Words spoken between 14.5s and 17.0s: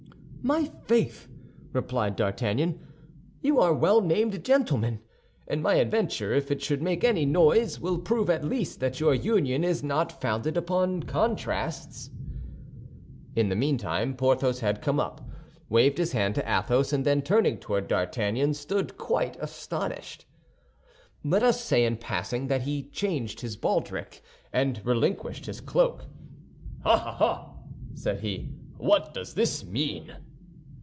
had come up, waved his hand to Athos,